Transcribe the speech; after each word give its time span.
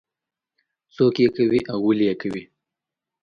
څوک 0.95 1.15
یې 1.23 1.27
کوي 1.35 1.59
او 1.71 1.79
ولې 1.87 2.05
یې 2.09 2.15
کوي. 2.21 2.43